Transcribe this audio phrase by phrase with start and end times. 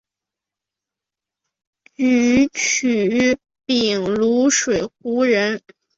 [1.95, 5.61] 沮渠秉卢水胡人。